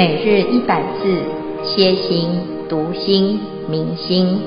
[0.00, 1.04] 每日一百字，
[1.62, 2.30] 歇心、
[2.70, 4.40] 读心、明心，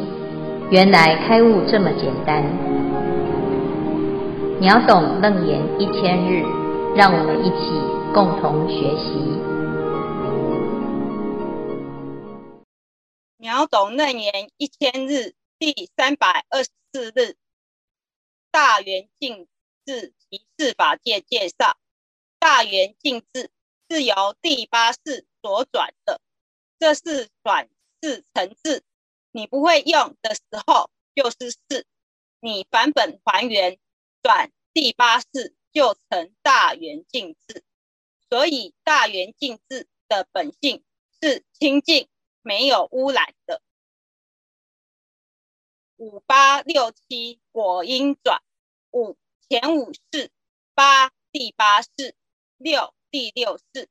[0.71, 2.41] 原来开悟这么简单。
[4.59, 6.41] 秒懂楞严一千日，
[6.95, 7.69] 让我们一起
[8.15, 9.13] 共同学习。
[13.37, 17.35] 秒懂楞严一千日第三百二十四日，
[18.49, 19.45] 大圆净
[19.85, 21.77] 智及四法界介绍。
[22.39, 23.51] 大圆净智
[23.87, 25.27] 是由第八识。
[25.43, 26.21] 左转的，
[26.79, 27.69] 这是转
[28.01, 28.81] 识成智。
[29.31, 31.85] 你不会用的时候，就是四。
[32.39, 33.77] 你返本还原，
[34.21, 37.61] 转第八识就成大圆镜智。
[38.29, 40.81] 所以大圆镜智的本性
[41.21, 42.07] 是清净，
[42.41, 43.61] 没有污染的。
[45.97, 48.41] 五八六七果因转，
[48.91, 49.17] 五
[49.49, 50.31] 前五识，
[50.73, 52.15] 八第八四，
[52.57, 53.89] 六第六四，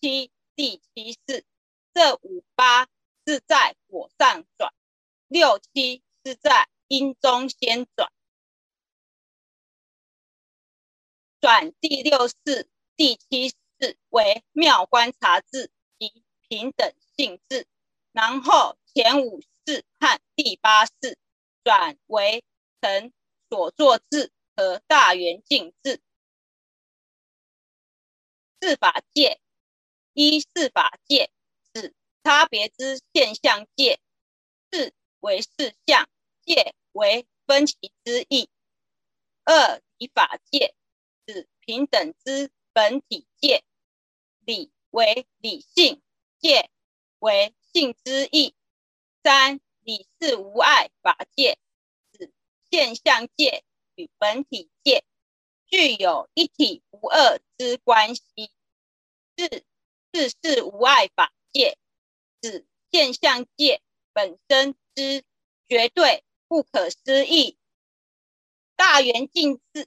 [0.00, 0.30] 七。
[0.60, 1.46] 第七式，
[1.94, 2.86] 这五八
[3.24, 4.74] 是在火上转，
[5.26, 8.12] 六七是在因中先转，
[11.40, 17.66] 转第六式、第七式为妙观察智及平等性智，
[18.12, 21.16] 然后前五式和第八式
[21.64, 22.44] 转为
[22.82, 23.14] 成
[23.48, 26.02] 所作智和大圆镜智，
[28.60, 29.40] 四法界。
[30.12, 31.30] 一四法界
[31.72, 31.94] 指
[32.24, 34.00] 差别之现象界，
[34.70, 36.08] 四为事相，
[36.44, 38.50] 界为分歧之意。
[39.44, 40.74] 二理法界
[41.26, 43.64] 指平等之本体界，
[44.40, 46.02] 理为理性，
[46.40, 46.70] 界
[47.20, 48.54] 为性之意。
[49.22, 51.58] 三理事无碍法界
[52.12, 52.32] 指
[52.70, 55.04] 现象界与本体界
[55.66, 58.22] 具有一体无二之关系。
[59.36, 59.64] 四
[60.12, 61.76] 世事无碍法界，
[62.42, 63.80] 指现象界
[64.12, 65.22] 本身之
[65.68, 67.56] 绝对不可思议。
[68.74, 69.86] 大圆净智，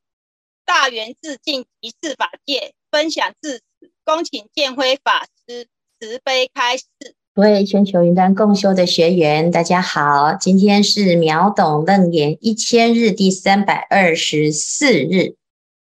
[0.64, 5.68] 大圆自净及四法界分享至此，恭请建辉法师
[6.00, 6.86] 慈悲开示。
[7.34, 15.36] 各位全球云端共修的学员，大家好，今天是秒懂楞严一千日第三百二十四日。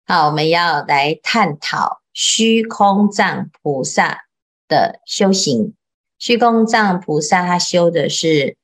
[0.06, 4.28] 好，我们要来探讨虚空藏菩萨。
[4.69, 5.74] 的修行，
[6.18, 8.56] 虚空藏菩萨他修的是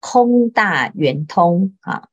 [0.00, 2.08] 空大圆通啊。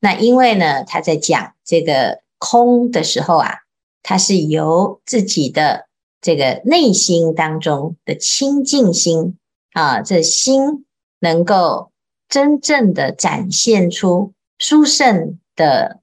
[0.00, 3.56] 那因为呢，他在讲这个空的时候啊，
[4.02, 5.88] 他是由自己的
[6.22, 9.36] 这个内心当中的清净心
[9.72, 10.86] 啊，这心
[11.18, 11.92] 能够
[12.28, 16.00] 真正的展现出殊胜的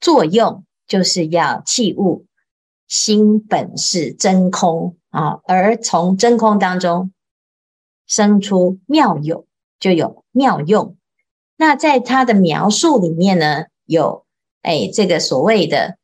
[0.00, 2.26] 作用，就是要器物
[2.88, 4.96] 心本是真空。
[5.10, 7.12] 啊，而从真空当中
[8.06, 9.46] 生出妙有，
[9.78, 10.96] 就有妙用。
[11.56, 14.24] 那在他的描述里面呢，有
[14.62, 15.98] 哎，这个所谓的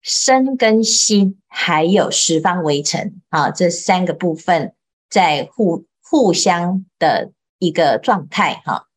[0.00, 4.74] 身跟心，还有十方围城啊，这三个部分
[5.10, 8.88] 在互互相的一个状态哈。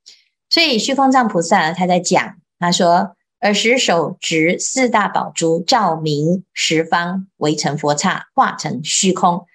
[0.50, 3.16] 所以虚空藏菩萨他在讲，他说。
[3.40, 9.46] 尔时手执四大宝珠，照明十方围成佛刹，化成虚空。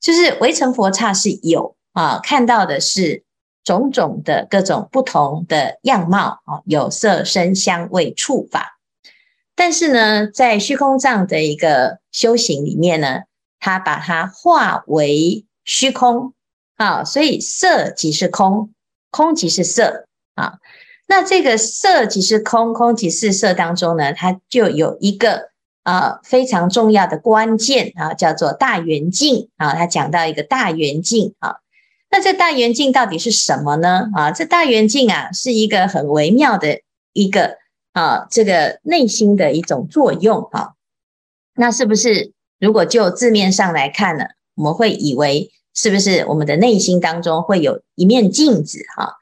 [0.00, 3.22] 就是围成佛刹是有啊，看到的是
[3.62, 8.78] 种种的各种不同的样貌啊，有色声香味触法。
[9.54, 13.24] 但是呢，在虚空藏的一个修行里面呢，
[13.58, 16.32] 他把它化为虚空
[16.76, 18.72] 啊，所以色即是空，
[19.10, 20.58] 空即是色啊。
[21.10, 25.48] 那这个色即是空，空即是色当中呢，它就有一个
[25.82, 29.74] 啊非常重要的关键啊，叫做大圆镜啊。
[29.74, 31.56] 它讲到一个大圆镜啊，
[32.12, 34.08] 那这大圆镜到底是什么呢？
[34.14, 36.80] 啊，这大圆镜啊是一个很微妙的
[37.12, 37.56] 一个
[37.92, 40.74] 啊，这个内心的一种作用啊。
[41.56, 49.16] 那是不是如果就字面上来看呢，我们会以为是不是我们的内心当中会有一面镜子哈？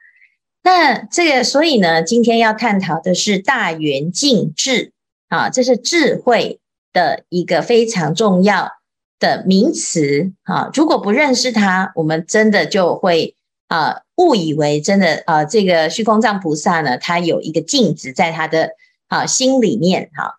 [0.71, 4.91] 那这个，所以呢，今天要探讨的是大圆净智
[5.27, 6.59] 啊，这是智慧
[6.93, 8.73] 的一个非常重要
[9.17, 10.69] 的名词啊。
[10.75, 13.35] 如果不认识它，我们真的就会
[13.67, 18.69] 啊误以为真的啊，这个虚空藏菩萨呢，他有一个镜子在他的
[19.07, 20.35] 啊心里面哈。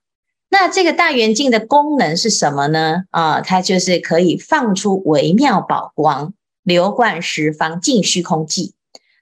[0.48, 3.02] 那这个大圆镜的功能是什么呢？
[3.10, 8.74] 啊，它就是可以放出微妙宝光，流贯十方，尽虚空际。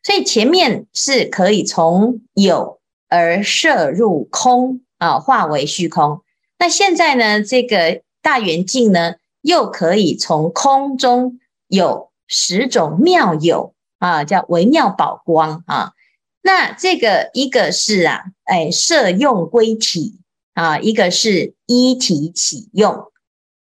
[0.09, 6.23] 所以前面是可以从有而摄入空啊，化为虚空。
[6.59, 15.93] 那现在呢，这个大圆镜呢，又可以从空中有十种妙有啊，叫微妙宝光啊。
[16.41, 20.21] 那这个一个是啊，哎，摄用归体
[20.55, 23.13] 啊，一个是一体起用。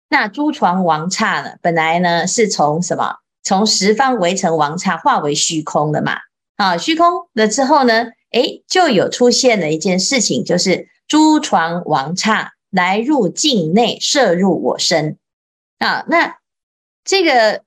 [0.08, 3.18] 那诸幢王刹呢，本来呢是从什么？
[3.44, 6.16] 从十方围城王刹化为虚空了嘛。
[6.56, 15.18] 啊，虚空了之后呢，哎，就有出现了一件事情，就是诸床王刹来入境内，摄入我身。
[15.78, 16.38] 啊，那
[17.04, 17.62] 这个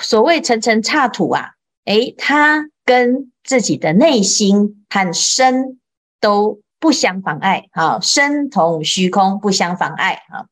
[0.00, 1.50] 所谓层层刹土啊，
[1.84, 5.80] 哎，它跟自己的内心和身
[6.20, 10.46] 都不相妨碍，啊，身同虚空不相妨碍，啊，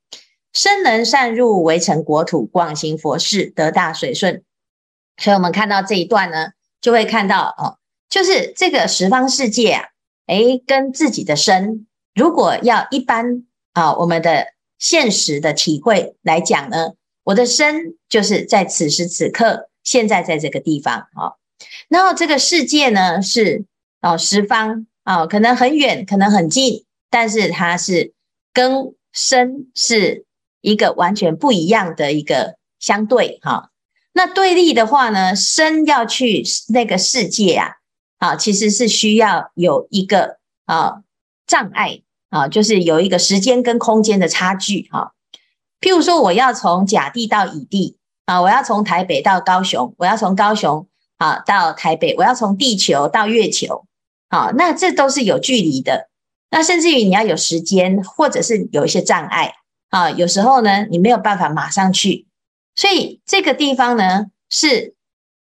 [0.52, 4.42] 身能善入围城国土，广行佛事，得大水顺。
[5.16, 9.84] 所以，我们看到这一段呢，就会看到哦，就是这个十方世界啊，
[10.26, 14.46] 诶，跟自己的身，如果要一般啊，我们的
[14.78, 16.94] 现实的体会来讲呢，
[17.24, 21.36] 我的身就是在此时此刻，现在在这个地方啊。
[21.88, 23.66] 然后这个世界呢是
[24.00, 28.14] 哦十方啊，可能很远，可能很近，但是它是
[28.54, 30.24] 跟身是
[30.60, 33.70] 一个完全不一样的一个相对哈。
[34.12, 37.68] 那对立的话呢，身要去那个世界啊，
[38.18, 41.02] 啊其实是需要有一个啊
[41.46, 45.12] 障碍啊，就是有一个时间跟空间的差距哈。
[45.80, 47.96] 譬如说，我要从甲地到乙地
[48.26, 50.86] 啊，我要从台北到高雄，我要从高雄。
[51.20, 53.84] 啊，到台北，我要从地球到月球，
[54.30, 56.08] 好，那这都是有距离的。
[56.48, 59.52] 那甚至于你要有时间，或者是有一些障碍
[59.90, 62.26] 啊，有时候呢，你没有办法马上去。
[62.74, 64.94] 所以这个地方呢，是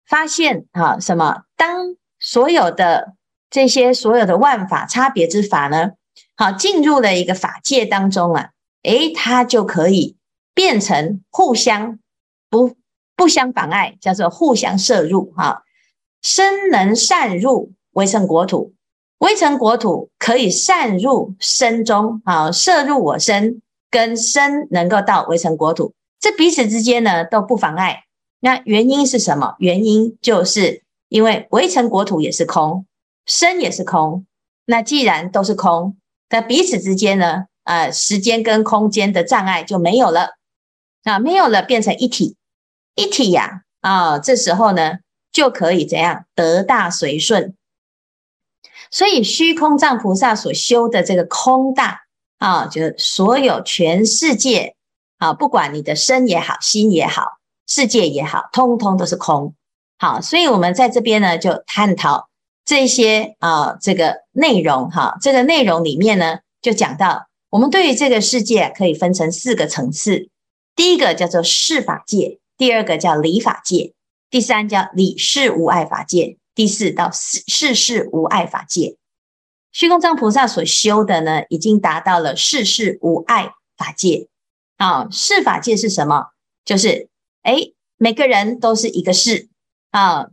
[0.05, 1.43] 发现啊，什么？
[1.57, 3.15] 当所有的
[3.49, 5.93] 这些所有的万法差别之法呢，
[6.35, 8.51] 好，进入了一个法界当中啊，
[8.83, 10.15] 诶，它就可以
[10.53, 11.97] 变成互相
[12.49, 12.75] 不。
[13.15, 15.61] 不相妨碍，叫做互相摄入哈。
[16.23, 18.73] 身能善入微尘国土，
[19.19, 23.61] 微尘国土可以善入身中啊，摄入我身，
[23.93, 28.05] 跟身能够到围城国土，这彼此之间呢都不妨碍。
[28.39, 29.55] 那原因是什么？
[29.59, 32.87] 原因就是因为围城国土也是空，
[33.27, 34.25] 身也是空。
[34.65, 35.95] 那既然都是空，
[36.29, 40.31] 那彼此之间呢，呃，时间跟空间的障碍就没有了
[41.03, 42.35] 啊，没有了，变成一体。
[42.95, 44.97] 一体呀，啊，这时候呢
[45.31, 47.55] 就可以怎样得大随顺。
[48.89, 52.02] 所以虚空藏菩萨所修的这个空大
[52.43, 54.75] 啊，就所有全世界
[55.17, 59.55] 啊，不管你的身也好，心也好，世界也好，通通都是空。
[59.97, 62.27] 好，所以我们在这边呢就探讨
[62.65, 70.27] 这些啊这个内容哈，这个内容里面呢就讲到，我们对于这个世界可以分成四个层次，
[70.75, 72.39] 第一个叫做事法界。
[72.57, 73.93] 第二个叫理法界，
[74.29, 78.97] 第三叫理事无碍法界，第四到事事无碍法界。
[79.73, 84.29] 虚空藏菩萨所修的呢，已经达到了世事无碍法界。
[84.77, 86.27] 啊，世法界是什么？
[86.63, 87.09] 就是
[87.41, 87.55] 哎，
[87.97, 89.49] 每个人都是一个世
[89.91, 90.27] 啊，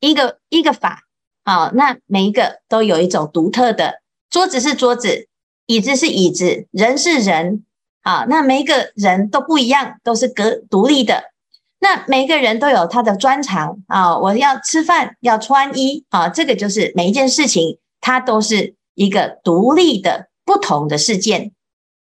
[0.00, 1.02] 一个一个法
[1.42, 5.28] 啊，那每一个都有一种独特的，桌子是桌子，
[5.66, 7.64] 椅子是椅子，人是人
[8.02, 11.32] 啊，那每一个人都不一样，都是隔独立的。
[11.80, 14.16] 那每个人都有他的专长啊！
[14.18, 21.52] 我要吃饭，要穿衣啊，这个就是每一件事情，它都是一个独立的、不同的事件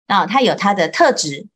[0.08, 0.26] 啊。
[0.26, 1.48] 它有它的特质，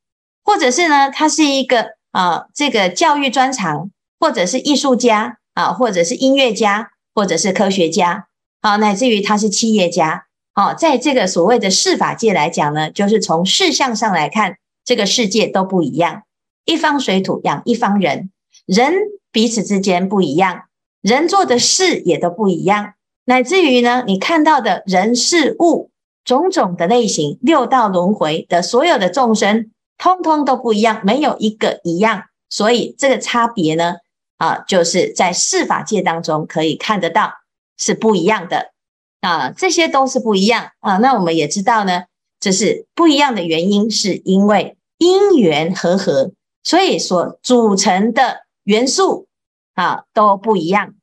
[0.44, 3.90] 或者是呢，他是一个啊，这个教育专长，
[4.20, 8.28] 或者是艺术家啊，或者是音乐家，或者是科学家
[8.62, 10.74] 啊，乃至于他是企业家啊。
[10.74, 16.24] 在这个所谓的事法界来讲呢，就是从事相上来看，这个世界都不一样。
[16.66, 18.30] 一方水土养一方人，
[18.66, 18.94] 人
[19.32, 20.64] 彼此之间不一样，
[21.02, 22.94] 人做的事也都不一样，
[23.30, 25.92] 乃至于呢，你看到的人事物
[26.24, 32.24] 种种的类型，六道轮回的所有的众生，通通都不一样，没有一个一样。
[32.50, 33.96] 所以这个差别呢，
[34.38, 37.34] 啊，就是在世法界当中可以看得到
[37.78, 38.72] 是不一样的
[39.20, 40.96] 啊，这些都是不一样啊。
[40.96, 42.04] 那我们也知道呢，
[42.40, 46.32] 这是不一样的原因，是因为因缘和合。
[46.64, 49.28] 所以所组成的元素
[49.74, 50.96] 啊都不一样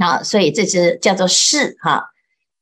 [0.00, 2.10] 啊，所以这只叫做事哈。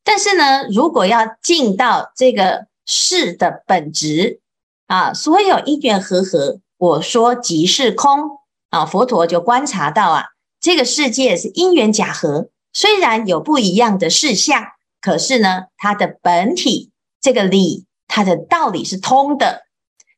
[0.02, 4.40] 但是呢，如果要进到这个事的本质
[4.87, 8.38] 啊，所有因缘和合，我说即是空
[8.71, 8.85] 啊。
[8.85, 10.25] 佛陀就观察到啊，
[10.61, 14.64] 这个世界是因缘假合，虽然有不一样的事相，
[15.00, 16.90] 可是呢，它的本体
[17.21, 19.62] 这个理，它的道理是通的。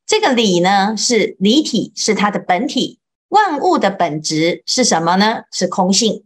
[0.07, 2.99] 这个理呢，是理体，是它的本体
[3.29, 5.43] 万物的本质是什么呢？
[5.53, 6.25] 是空性。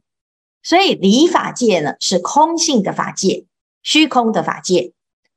[0.65, 3.45] 所以理法界呢是空性的法界，
[3.85, 4.93] 虚空的法界。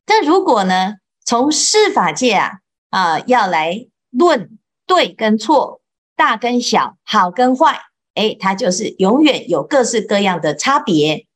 [0.05, 5.81] 但如果呢从事法界啊啊要来论对跟错、
[6.15, 7.81] 大跟小、好跟坏，
[8.15, 11.27] 诶，它就是永远有各式各样的差别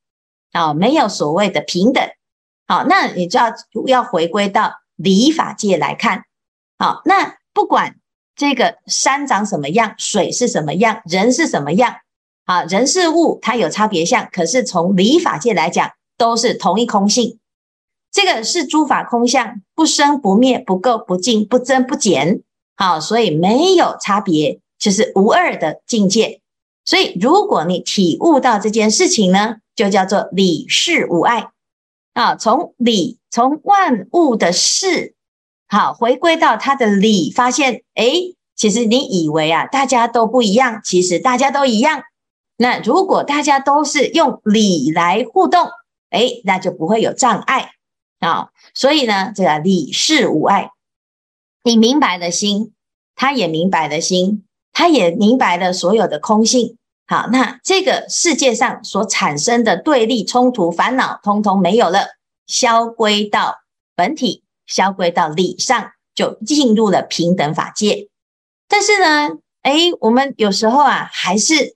[0.53, 2.03] 啊，没有所谓的平等。
[2.65, 3.53] 好，那你就要
[3.85, 6.23] 要回归到理法界来看。
[6.77, 7.97] 好，那不管
[8.37, 11.97] 这个山长什么样，水是什么样，人是什么样。
[12.51, 17.39] 啊，人事物它有差别相，可是从理法界来讲，都是同一空性。
[18.11, 22.41] 这个是诸法空相，不生不灭，不垢不净，不增不减。
[22.75, 26.41] 好，所以没有差别，就是无二的境界。
[26.83, 31.51] 所以，如果你体悟到这件事情呢，就叫做理事无碍。
[32.15, 35.15] 啊，从理，从万物的事，
[35.69, 42.01] 好，回归到它的理，发现，诶，其实你以为啊，大家都不一样，其实大家都一样。
[42.61, 45.67] 那如果大家都是用理来互动，
[46.11, 47.71] 诶，那就不会有障碍
[48.19, 48.49] 啊。
[48.75, 50.69] 所以呢，这个理事无碍，
[51.63, 52.73] 你明白了心，
[53.15, 56.77] 他也明白了心，他也明白了所有的空性。
[57.07, 62.09] 好，那这个世界上所产生的对立、冲突、烦恼，通通没有了，
[62.45, 63.55] 消归到
[63.95, 68.07] 本体，消归到理上，就进入了平等法界。
[68.67, 71.75] 但是呢，诶，我们有时候啊，还是。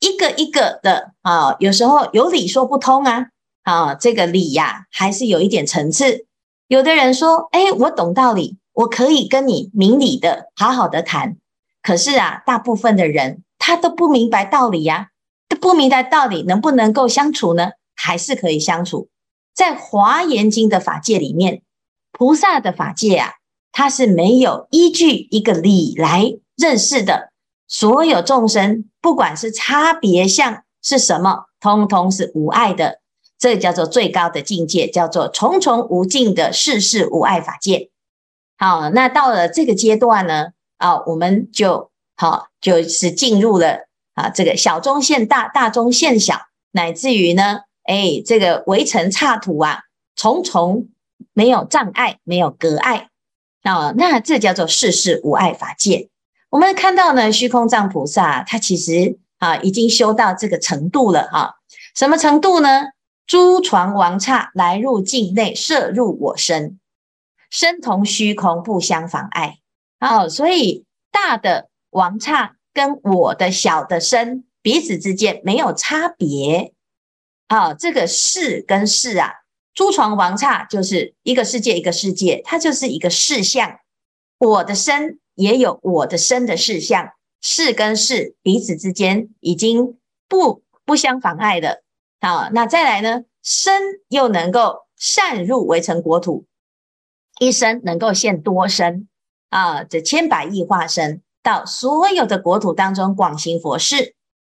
[0.00, 3.26] 一个一个的啊，有时候有理说不通啊，
[3.62, 6.26] 啊，这个理呀、还是有一点层次。
[6.68, 11.36] 有的人说，哎，我懂道理，我可以跟你明理的好好的谈。
[11.82, 15.08] 可是啊，大部分的人他都不明白道理呀、
[15.48, 17.70] 都不明白道理，能不能够相处呢？
[17.94, 19.08] 还是可以相处。
[19.54, 21.62] 在华严经的法界里面，
[22.12, 23.32] 菩萨的法界啊，
[23.72, 27.32] 它是没有依据一个理来认识的。
[27.68, 33.00] 所有众生，不管是差别相是什么，通通是无碍的。
[33.38, 37.90] 这叫做最高的境界，叫做重重无尽的世事无碍法界。
[38.56, 49.80] 好，那到了这个阶段呢，啊，我们就好，就是进入了啊，这个小中现大，大中现小，乃至于呢，哎，这个围城岔土啊，
[50.14, 50.88] 重重
[51.34, 53.10] 没有障碍，没有隔碍
[53.64, 56.08] 啊，那这叫做世事无碍法界。
[56.50, 61.54] 我们看到呢，虚空藏菩萨他其实啊已经修到这个程度了哈、啊。
[61.94, 62.84] 什么程度呢？
[63.26, 66.78] 诸床王刹来入境内，摄入我身，
[67.50, 69.58] 身同虚空不相妨碍。
[69.98, 76.72] 哦、所以大的王刹跟我的小的身彼此之间没有差别。
[77.48, 79.32] 啊，这个世跟世啊，
[79.74, 83.78] 诸床王刹就是一个世界一个世界，它就是一个事相。
[84.38, 85.18] 我的身。
[85.36, 87.10] 也有我的身的事相，
[87.42, 89.98] 事跟事彼此之间已经
[90.30, 91.82] 不不相妨碍的。
[92.22, 93.24] 好，那再来呢？
[93.42, 96.46] 身又能够善入围城国土，
[97.38, 99.08] 一生能够现多身
[99.50, 104.14] 啊，这千百亿化身到所有的国土当中广行佛事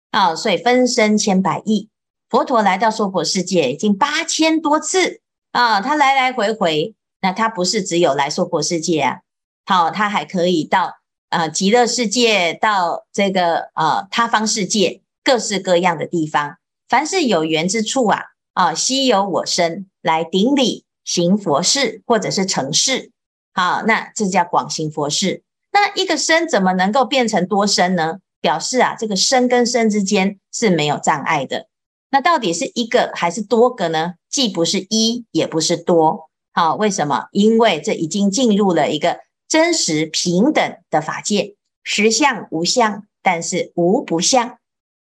[0.10, 1.90] 啊，所以分身千百亿。
[2.28, 5.22] 佛陀来到娑婆世界已经八千多次
[5.52, 9.20] 啊，他来来回回，那他不是只有来娑婆世界啊。
[9.66, 10.96] 好，他还可以到
[11.30, 16.58] 呃极乐世界，到这个呃他方世界，各式各样的地方。
[16.90, 18.22] 凡是有缘之处啊，
[18.54, 23.12] 啊悉有我身来顶礼行佛事，或者是成事。
[23.54, 25.44] 好，那这叫广行佛事。
[25.72, 28.18] 那一个身怎么能够变成多身呢？
[28.42, 31.68] 表示啊，这个身跟身之间是没有障碍的。
[32.10, 34.16] 那到底是一个还是多个呢？
[34.30, 36.30] 既不是一，也不是多。
[36.52, 37.28] 好，为什么？
[37.32, 39.20] 因为这已经进入了一个。
[39.52, 44.58] 真实平等的法界，实相无相，但是无不相。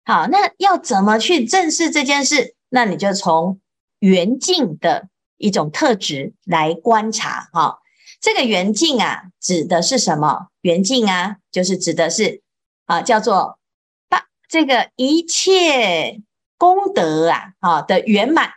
[0.05, 2.55] 好，那要怎么去正视这件事？
[2.69, 3.59] 那你就从
[3.99, 7.49] 圆镜的一种特质来观察。
[7.51, 7.79] 哈，
[8.21, 10.47] 这个圆镜啊，指的是什么？
[10.61, 12.41] 圆镜啊，就是指的是
[12.85, 13.59] 啊，叫做
[14.07, 16.21] 把这个一切
[16.57, 18.51] 功德啊，啊的圆满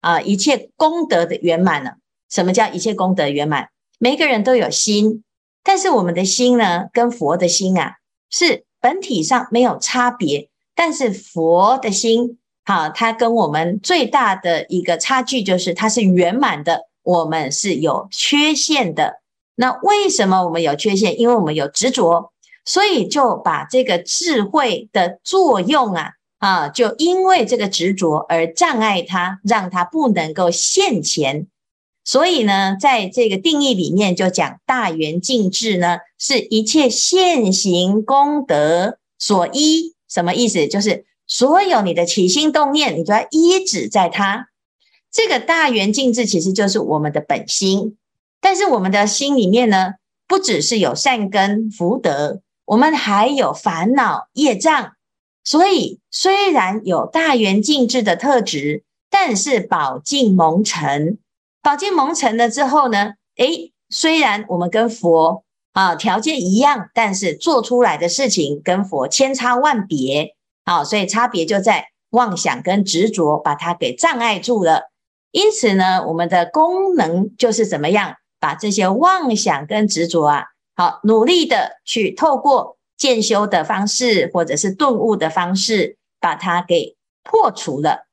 [0.00, 1.96] 啊，一切功德的圆满了。
[2.30, 3.70] 什么叫一切功德圆满？
[3.98, 5.22] 每个人都有心，
[5.62, 7.96] 但是我们的心呢，跟佛的心啊，
[8.30, 10.48] 是本体上没有差别。
[10.74, 19.20] 但是佛的心，好，它跟我们最大的一个差距就是它是圆满的，我们是有缺陷的。
[19.54, 21.18] 那为什么我们有缺陷？
[21.20, 22.32] 因为我们有执着，
[22.64, 31.46] 所以就把这个智慧的作用啊，啊，就因为这个执着而障碍它，让它不能够现前。
[32.04, 40.68] 所以呢，在这个定义里面就讲大圆净智呢，是一切现行功德所依什么意思？
[40.68, 44.48] 就是所有你的起心动念，你都要依止在它。
[45.10, 47.96] 这个大圆净智其实就是我们的本心，
[48.40, 49.94] 但是我们的心里面呢，
[50.28, 54.92] 不只是有善根福德，我们还有烦恼业障。
[55.42, 61.18] 所以虽然有大圆净智的特质，但是宝镜蒙尘，
[61.64, 70.36] 宝剑蒙尘了之后呢，诶，虽然我们跟佛啊条件一样，但是做出来的事情跟佛千差万别。
[70.66, 74.90] 好，所以差别就在妄想跟执着，把它给障碍住了。
[75.30, 80.44] 因此呢，我们的功能就是怎么样，把这些妄想跟执着啊，
[80.76, 88.03] 好努力的去透过渐修的方式，或者是顿悟的方式，把它给破除了。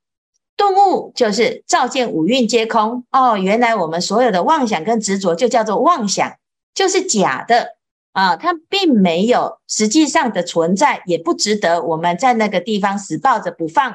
[0.56, 6.32] 顿悟就是照见五蕴皆空哦，原来我们所有的妄想跟执着就叫做妄想，
[6.74, 7.76] 就是假的
[8.12, 13.94] 啊，它并没有实际上的存在，也不值得我们在那个地方死抱着不放。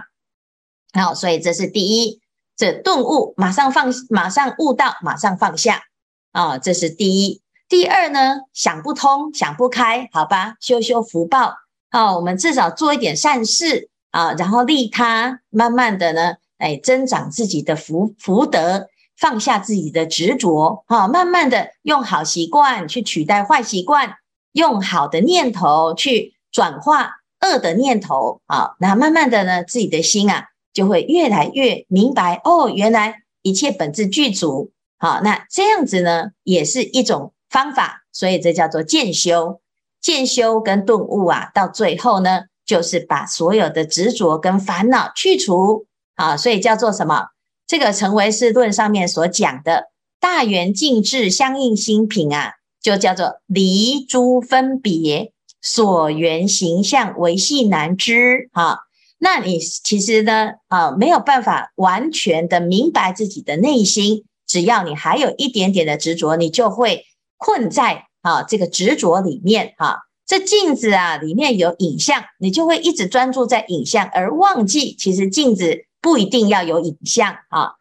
[0.94, 2.22] 好，所以这是第一。
[2.56, 5.84] 这顿悟，马上放，马上悟道，马上放下
[6.32, 6.58] 啊！
[6.58, 7.40] 这是第一。
[7.70, 11.54] 第二呢，想不通，想不开，好吧，修修福报
[11.90, 12.16] 啊！
[12.16, 18.88] 我们至少做一点善事啊，然后利他，慢慢的呢，哎，增长自己的福福德，
[19.18, 24.16] 放下自己的执着啊，慢慢的用好习惯去取代坏习惯，
[24.52, 27.12] 用好的念头去转化
[27.42, 30.48] 恶的念头啊，那慢慢的呢，自己的心啊。
[30.74, 34.74] 就会越来越明白哦，原来一切本自具足。
[35.00, 39.60] 好，那这样子呢，也是一种方法，所以这叫做渐修。
[40.00, 45.87] 渐修跟顿悟啊，到最后呢，就是把所有的执着跟烦恼去除
[46.18, 47.28] 啊，所以叫做什么？
[47.66, 49.86] 这个《成唯识论》上面所讲的
[50.20, 58.80] 大圆净智相应心品啊，就叫做离诸分别，所缘形象唯系难知啊。
[59.20, 64.24] 那你其实呢，啊，没有办法完全的明白自己的内心。
[64.48, 67.04] 只要你还有一点点的执着，你就会
[67.38, 69.74] 困在啊这个执着里面。
[69.78, 77.36] 啊，这镜子啊里面有影像，你就会一直专注在影像，而忘记其实镜子不一定要有影像。
[77.50, 77.74] 啊，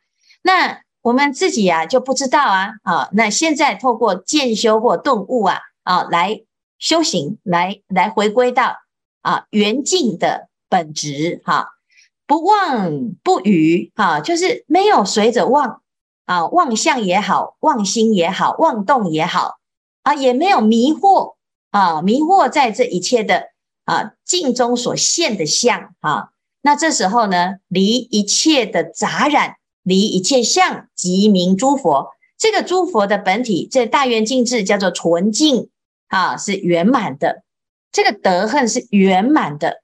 [0.42, 2.72] 那我们自己啊就不知道啊。
[2.82, 6.42] 啊，那现在透过渐修或顿悟啊，啊来
[6.80, 8.78] 修行，来来回归到
[9.22, 10.48] 啊圆净的。
[10.68, 11.68] 本质哈，
[12.26, 15.80] 不妄不语哈，就是没有随着妄
[16.24, 19.58] 啊，妄相也好，妄心也好，妄动也好
[20.02, 21.36] 啊，也没有迷惑
[21.70, 23.50] 啊，迷惑在这一切的
[23.84, 26.30] 啊镜中所现的相啊，
[26.66, 32.08] 那这时候呢，离一切的杂染，离一切相，即名诸佛。
[32.36, 35.70] 这个诸佛的本体，这大圆净智叫做纯净
[36.08, 37.44] 啊，是圆满的。
[37.92, 39.80] 这个德恨是圆满的。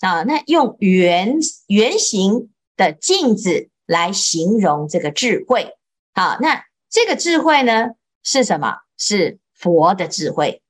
[0.00, 5.74] 啊，那用圆圆形的镜子来形容这个智慧。
[6.12, 8.76] 好，那这个智慧呢是什么？
[8.98, 10.60] 是佛的智慧。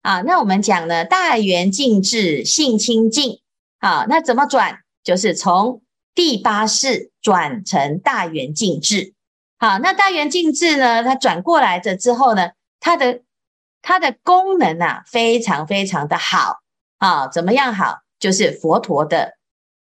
[0.00, 3.42] 啊，那我们讲呢，大圆净智性清净。
[3.78, 4.78] 好，那怎么转？
[5.02, 5.82] 就是从
[6.14, 9.14] 第八识转成大圆净智。
[9.58, 13.22] 好，那大圆净智呢，它转过来的之后呢，它的
[13.80, 16.58] 它的功能啊，非常非常的好。
[16.98, 17.98] 啊，怎么样好？
[18.18, 19.34] 就是佛陀的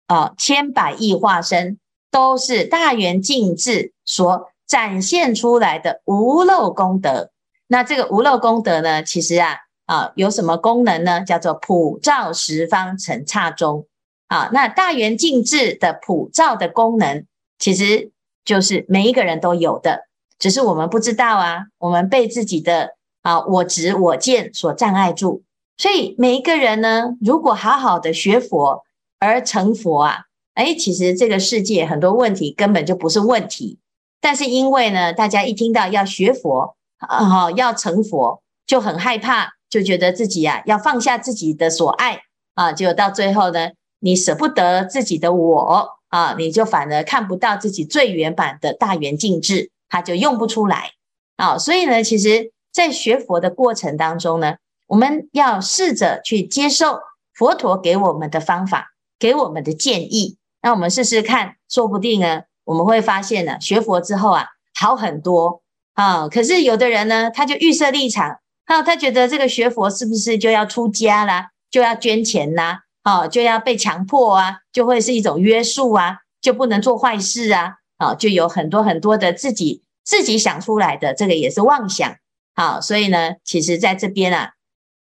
[0.07, 1.77] 啊，千百亿化身
[2.09, 7.31] 都是大圆净智所展现出来的无漏功德。
[7.67, 11.21] 那这个无漏功德呢，其实啊啊有什么功能呢？
[11.25, 13.87] 叫做普照十方尘刹中
[14.31, 14.49] 啊。
[14.53, 17.25] 那大圆净智的普照的功能，
[17.59, 18.11] 其实
[18.45, 20.07] 就是每一个人都有的，
[20.39, 25.43] 只是我们不知道啊，我们被自己的啊我执我见所障碍住。
[25.77, 28.83] 所以每一个人呢，如果好好的学佛
[29.19, 33.79] 而成佛啊，哎，其实这个世界很多问题根本就不是问题。
[34.19, 42.21] 但是因为呢，大家一听到要学佛啊，要成佛，就很害怕，就觉得自己啊要放下自己的所爱
[42.53, 43.69] 啊，结果到最后呢，
[44.01, 50.91] 你舍不得自己的我啊，你就反而看不到自己最圆满的大圆净智，它就用不出来
[51.37, 51.57] 啊。
[51.57, 54.55] 所以呢，其实在学佛的过程当中呢。
[54.87, 56.99] 我们要试着去接受
[57.33, 60.35] 佛陀给我们的方法，给我们的建议。
[60.61, 65.61] 那我们试试看，说不定呢，我们会发现呢，学佛之后啊，好很多
[65.93, 66.27] 啊。
[66.27, 82.15] 可是有的人呢，他就预设立场，啊，他觉得这个学佛是不是就要出家啦，就要捐钱啦，啊，就要被强迫啊，就会是一种约束啊，就不能做坏事啊，啊，就有很多很多的自己自己想出来的，这个也是妄想。
[82.53, 84.51] 好，所以呢，其实在这边啊。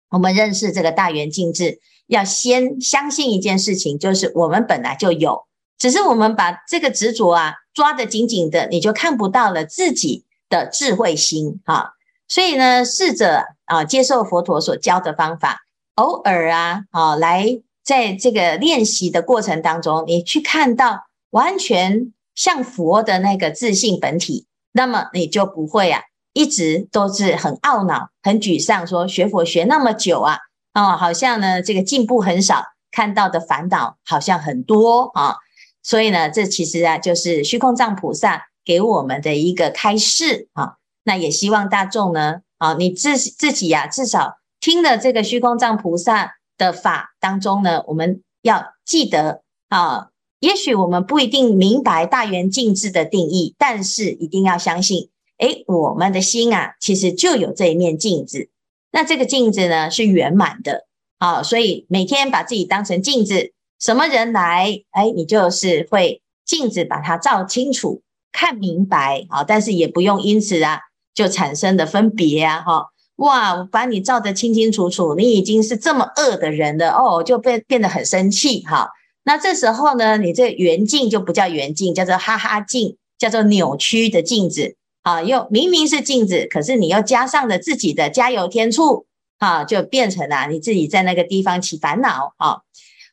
[0.10, 5.46] 我们认识这个大圆净智，要先相信一件事情，就是我们本来就有，
[5.78, 11.92] 只是我们把这个执着啊抓得紧紧的，你就看不到了自己的智慧心啊。
[12.28, 15.62] 所以呢，试着啊接受佛陀所教的方法，
[15.96, 26.02] 偶尔啊啊来在这个练习的过程当中，你去看到完全像佛的那个自信本体，那么你就不会啊
[26.34, 30.38] 一直都是很懊恼、很沮丧，说学佛学那么久啊。
[30.74, 35.36] 哦，好像呢，这个进步很少，看到的烦恼好像很多啊，
[35.84, 40.76] 所以呢，这其实啊，就是虚空藏菩萨给我们的一个开示啊。
[41.04, 58.50] 那也希望大众呢，啊，你自自己呀、至少听了这个虚空藏菩萨的法当中呢，我们要记得啊，也许我们不一定明白大圆镜智的定义，但是一定要相信，诶，我们的心啊，其实就有这一面镜子。
[58.92, 60.86] 那这个镜子呢，是圆满的，
[61.18, 70.80] 好，所以每天把自己当成镜子，什么人来，哎，你就是会镜子把它照清楚、看明白，好，但是也不用因此啊
[71.16, 72.91] 就产生的分别啊，哈，
[73.22, 78.90] 哇，我把你照得清清楚楚，你已经是这么恶的人了，哦，就变变得很生气，哈，
[79.24, 84.76] 那这时候呢，你这圆镜就不叫圆镜，叫做哈哈镜，叫做扭曲的镜子。
[85.04, 89.08] 啊，又明明是镜子，可是你又加上了自己的加油添醋，
[89.40, 92.58] 啊，就变成了你自己在那个地方起烦恼啊。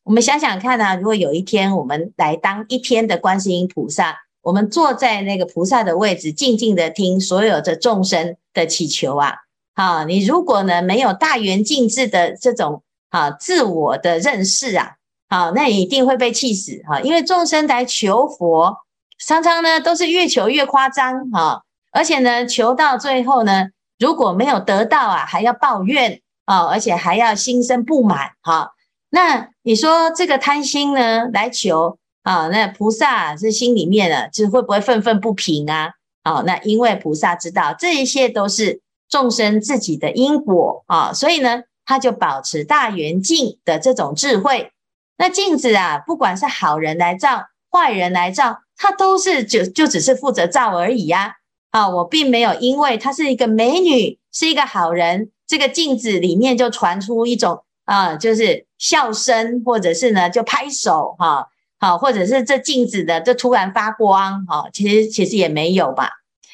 [0.05, 9.35] 我们想想看啊，如果有一天我们来当一天的观世音菩萨，我们坐在那个菩萨的位置，静静的听所有的众生的祈求啊，
[9.79, 14.97] 啊，你如果呢没有大圆镜智的这种啊自我的认识啊，
[15.29, 18.77] 啊，那你一定会被气死哈，因为众生来求佛，
[19.25, 21.63] 常常呢都是越求越夸张哈。
[21.93, 23.69] 而且呢，求到最后呢，
[24.01, 28.73] 如果没有得到啊，还要抱怨啊，而且还要心生不满哈。
[29.11, 35.91] 那你说这个贪心呢，来求啊，那菩萨这心里面呢，就会不会愤愤不平啊？
[36.25, 44.73] 啊，那因为菩萨知道这一切都是众生自己的因果啊，所以呢，他就保持大圆镜的这种智慧。
[45.17, 51.35] 那镜子啊，不管是好人来照，坏人来照，他都是就就只是负责照而已呀。
[51.71, 61.47] 啊，我并没有因为她是一个美女，是一个好人，这个镜子里面就传出一种啊，就是笑声，或者是呢就拍手哈，
[61.79, 66.11] 好、或者是这镜子的就突然发光哈、其实其实也没有吧，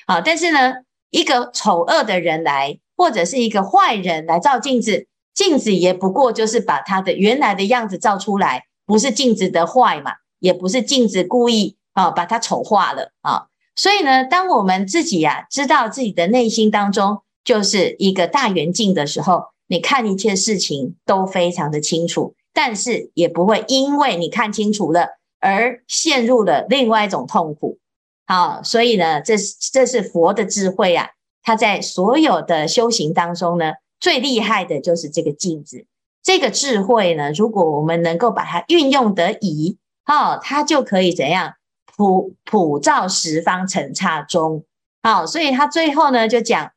[0.06, 0.72] 啊，但是呢，
[1.14, 13.46] 一个丑恶的人来，或者是一个坏人来照镜子，镜子也不过就是把他的原来的样子照出来，不是镜子的坏嘛，也不是镜子故意啊把它丑化了啊。
[13.76, 27.78] 所以呢，当我们自己呀、啊、知道自己的内心当中就是一个大圆镜的时候，你看一切事情都非常的清楚，但是也不会因为你看清楚了而陷入了另外一种痛苦。
[28.26, 31.10] 好，所以呢，这是这是佛的智慧啊，
[31.42, 35.86] 他在所有的修行当中呢，最厉害的就是这个镜子。
[36.22, 41.54] 这个智慧呢，如果我们能够把它运用得宜，好，它就可以怎样？
[41.96, 44.64] 普普照十方尘刹中，
[45.00, 46.72] 好，所以他最后呢就讲，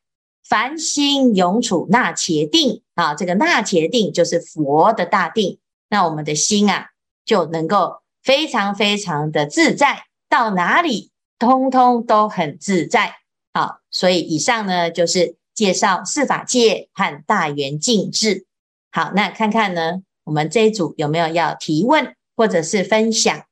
[0.48, 5.58] 凡心永处那伽定啊，这个那伽定就是佛的大定，
[5.90, 6.90] 那我们的心啊
[7.26, 13.16] 就能够非常非常的自在，到哪里通通都很自在。
[13.54, 18.46] 好，所以以上呢就是介绍四法界和大圆镜智。
[18.92, 23.44] 好，那看看呢，我们这一组有没有要提问或者是分享？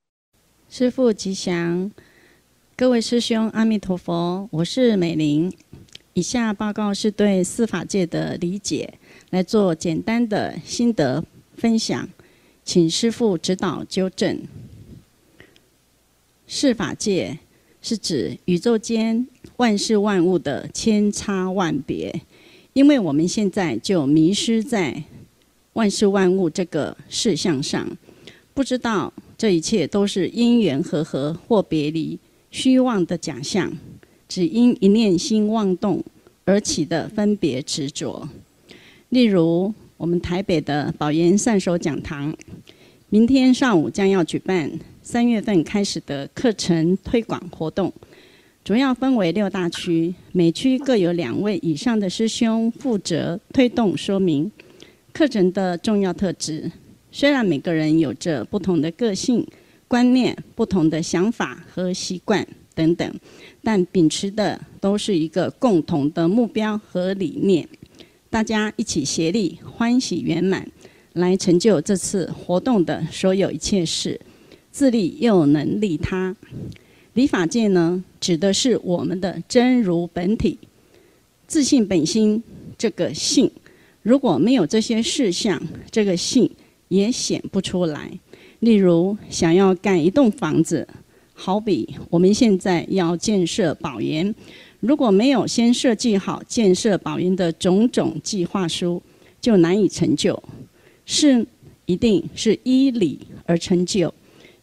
[0.69, 1.91] 师父吉祥，
[2.75, 5.51] 各位师兄阿弥陀佛，我是美玲。
[6.13, 8.93] 以下报告是对四法界的理解，
[9.31, 11.23] 来做简单的心得
[11.57, 12.07] 分享，
[12.63, 14.47] 请师父指导纠正。
[16.47, 17.39] 四法界
[17.87, 22.19] 是指宇宙间万事万物的千差万别，
[22.73, 25.03] 因为我们现在就迷失在
[25.73, 27.95] 万事万物这个事项上，
[28.55, 29.13] 不知道。
[29.37, 32.17] 这一切都是因缘和合或别离、
[32.49, 33.71] 虚妄的假象，
[34.27, 36.03] 只因一念心妄动
[36.45, 38.27] 而起的分别执着。
[39.09, 42.35] 例如，我们台北的宝岩善守讲堂，
[43.09, 44.71] 明天上午将要举办
[45.05, 47.93] 三月份开始的课程推广活动，
[48.63, 54.51] 主要分为六大区，每区各有两位以上的师兄负责推动说明
[55.13, 56.71] 课程的重要特质。
[57.11, 59.45] 虽然每个人有着不同的个性、
[59.87, 63.13] 观念、不同的想法和习惯等等，
[63.61, 67.69] 但秉持的都是一个共同的目标和理念，
[68.31, 70.67] 大家一起协力，欢喜圆满，
[71.13, 74.19] 来成就这次活动的所有一切事，
[74.75, 76.35] 自利又能利他。
[77.13, 80.59] 理法界呢，指的是我们的真如本体，
[81.47, 82.43] 自信本心
[82.77, 83.49] 这个性。
[84.01, 86.51] 如果没有这些事项，这个性
[86.89, 88.11] 也显不出来。
[88.59, 90.85] 例如，想要盖一栋房子，
[91.33, 94.35] 好比我们现在要建设宝园，
[94.81, 99.01] 如果没有先设计好建设宝园的种种计划书，
[99.39, 100.43] 就难以成就。
[101.05, 101.47] 是
[101.85, 104.13] 一定是依理而成就。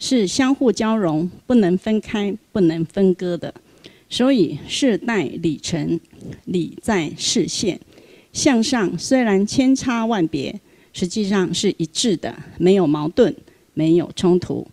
[0.04, 3.54] 是相互交融，不能分开，不能分割的。
[4.10, 6.00] 所以事待理成，
[6.46, 7.78] 理在事现。
[8.32, 10.60] 向上虽然千差万别，
[10.92, 13.32] 实际上是一致的，没有矛盾，
[13.74, 14.66] 没有冲突。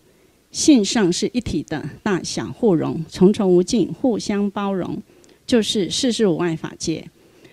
[0.50, 5.00] 性上是一体的，大小互融，重重无尽，互相包容，
[5.46, 7.08] 就是事事无碍法界。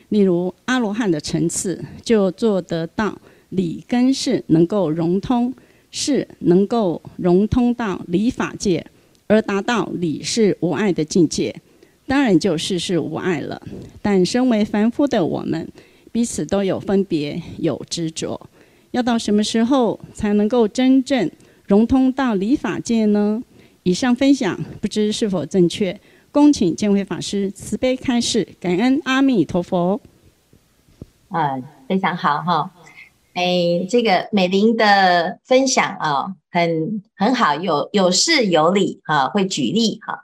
[0.10, 3.16] 例如阿罗汉的层次，就做得到
[3.50, 5.54] 理跟事能够融通。
[5.92, 8.86] 是能够融通到理法界，
[9.28, 11.56] 而达到理事无碍的境界，
[12.06, 13.62] 当然就事事无碍了。
[14.02, 15.68] 但身为凡夫的我们，
[16.12, 18.40] 彼此都有分别，有执着。
[18.92, 21.30] 要到什么时候才能够真正
[21.66, 23.44] 融通到理法界呢？
[23.84, 26.00] 以上分享不知是否正确？
[26.32, 30.00] 恭请见辉法师慈悲开示，感恩阿弥陀佛。
[31.30, 32.72] 啊，非常好哈。
[33.38, 40.24] 哎，这个美玲的分享啊，很很好，有有事有理啊，会举例哈。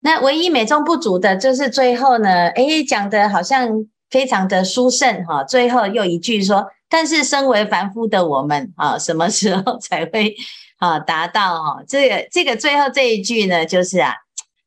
[0.00, 5.42] 那唯一美中不足的，就是最后呢，哎，讲的好像非常的殊胜哈。
[5.42, 10.36] 最后又一句说，但是身为凡夫的我们啊，什么时候才会
[10.76, 11.82] 啊达到哈？
[11.88, 14.12] 这个这个最后这一句呢，就是啊，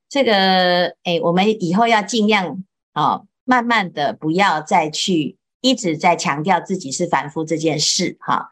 [0.09, 5.37] 这个哎，我们以后要尽量啊，慢慢的不要再去。
[5.63, 8.49] 一直在强调自己是凡夫这件事，哈，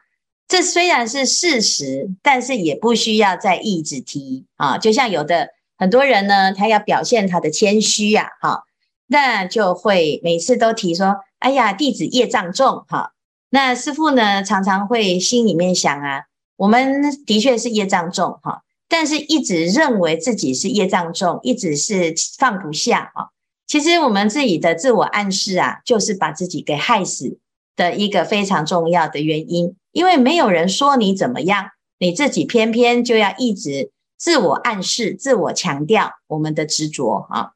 [0.47, 4.78] 这虽然是事实，但是也不需要再一直提啊。
[4.78, 8.63] 就像有的很多人呢，他要表现他的谦虚呀，哈，
[9.08, 13.12] 那就会每次都提说：“哎呀，弟子业障重，哈。”
[13.52, 16.24] 那师父呢，常常会心里面想啊，
[16.56, 23.32] 我们的确是业障重，哈，但是一直认为自己是业障重，一直是放不下，哈。
[23.72, 27.38] 其实我们自己的自我暗示啊，就是把自己给害死
[27.78, 29.78] 的一个非常重要的原因。
[29.94, 37.52] 因为没有人说你怎么样，你自己偏偏就要一直自我暗示、自我强调我们的执着啊。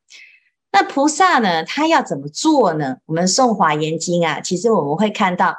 [0.71, 2.95] 那菩萨呢，他要怎么做呢？
[3.07, 5.53] 我们诵华严经啊，其实我们会看到，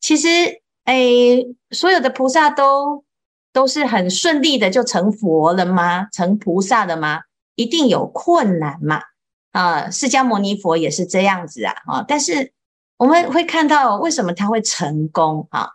[0.00, 3.04] 其实哎，所有的菩萨都
[3.52, 6.06] 都是很顺利的就成佛了吗？
[6.10, 7.20] 成菩萨了吗？
[7.56, 9.02] 一定有困难嘛。
[9.52, 12.52] 啊，释迦牟尼佛也是这样子啊，啊，但是
[12.96, 15.70] 我们会看到为什么他会成功啊？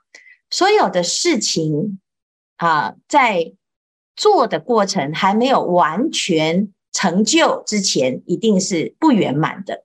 [0.49, 1.99] 所有的事情
[2.57, 3.53] 啊，在
[4.15, 9.83] 做的过程还没有完全成就之前，一定是不圆满的。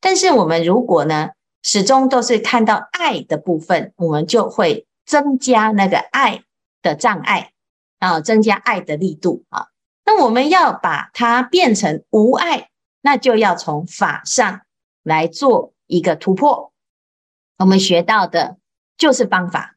[0.00, 1.30] 但是我们如果呢，
[1.62, 6.42] 始终都是看到爱的部分，我们就会增加那个爱
[6.80, 7.52] 的障碍
[7.98, 9.66] 啊，增加爱的力度啊。
[10.06, 12.70] 那我们要把它变成无爱。
[13.06, 14.62] 那就要从法上
[15.04, 16.72] 来做一个突破。
[17.56, 18.56] 我们学到的
[18.98, 19.76] 就是方法，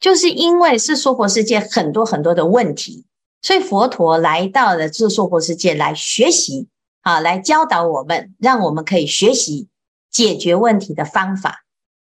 [0.00, 3.06] 就是因为是娑婆世界很多很多的问题，
[3.42, 6.66] 所以佛陀来到了这娑婆世界来学习
[7.02, 9.68] 啊，来教导我们，让我们可以学习
[10.10, 11.64] 解决问题的方法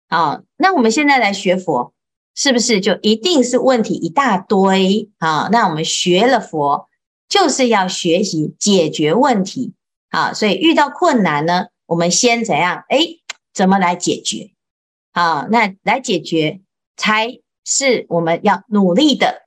[0.08, 0.44] 啊。
[0.56, 1.94] 那我们现在来学佛，
[2.34, 5.50] 是不是就一定是问题一大堆啊？
[5.52, 6.88] 那我们学了佛，
[7.28, 9.74] 就是要学习解决问题。
[10.10, 12.84] 啊，所以遇到困难呢，我们先怎样？
[12.90, 13.00] 哎，
[13.54, 14.52] 怎么来解决？
[15.12, 16.62] 啊，那来解决
[16.98, 19.44] 才是我们要努力的。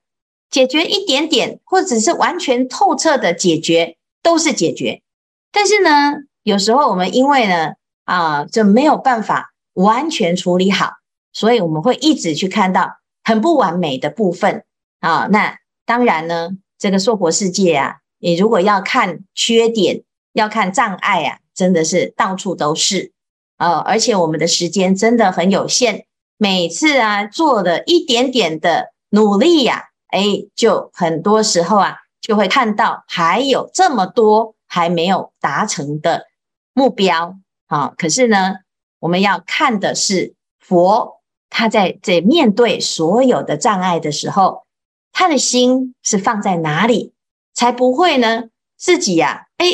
[0.51, 5.03] 解决一点点，或者是完全透彻的解决，都是解决。
[5.51, 7.73] 但是呢，有时候我们因为呢，
[8.05, 10.93] 啊，就没有办法完全处理好，
[11.33, 14.65] 所以我们会一直去看到很不完美的部分。
[15.01, 20.05] 啊，那当然呢，这个娑婆世界啊，你如果要看缺点。
[20.33, 23.13] 要看障碍啊，真的是到处都是，
[23.59, 26.07] 呃，而且我们的时间真的很有限，
[26.39, 30.23] 每次啊做的一点点的努力呀，哎，
[30.55, 36.27] 就很多时候啊就会看到还有这么多还没有达成的
[36.73, 37.93] 目标啊。
[37.97, 38.57] 可是呢，
[39.01, 44.65] 我们要看的是佛，他在这面对所有的障碍的时候，
[45.13, 47.13] 他的心是放在哪里，
[47.53, 48.45] 才不会呢？
[48.83, 49.67] 自己呀、啊，哎，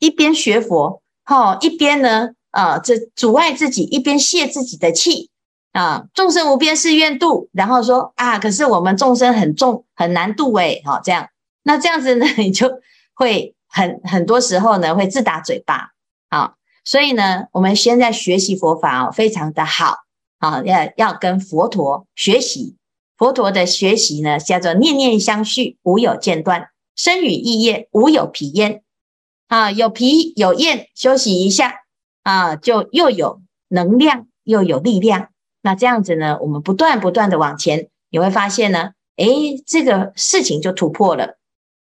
[0.00, 5.30] 一边学佛，哈，一边呢，啊，这阻碍自己，一边泄自己的气，
[5.70, 11.28] 啊，众生无边誓愿度，然后说啊，可是我们众生很重很难度诶，好这样，
[11.62, 12.68] 那这样子呢， 你就
[13.14, 15.92] 会很很多时候呢会自打嘴巴，
[16.28, 19.98] 啊，所以呢，我们现在学习佛法哦，非常的好，
[20.40, 22.74] 啊，要要跟佛陀学习，
[23.16, 28.82] 佛陀的学习呢叫做念念相续，无有间断，身语意业无有疲厌，
[29.46, 31.82] 啊，有疲有厌，休息一下
[32.22, 35.28] 啊，就又有能量又有力量。
[35.62, 41.38] 那这样子呢，我们不断不断的往前，你会发现呢，诶，这个事情就突破了。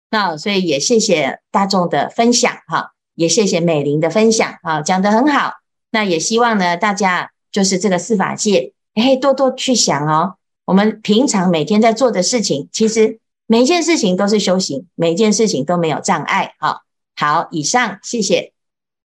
[0.10, 5.54] 那所以也谢谢大众的分享哈，也谢谢美玲的分享啊，讲得很好。
[5.92, 10.36] 那也希望呢，大家就是这个四法界，诶，多多去想哦。
[10.66, 16.56] 我们平常每天在做的事情，其实每一件事情都是修行，每一件事情都没有障碍。
[16.60, 16.82] 好，
[17.16, 18.55] 好，以上谢谢。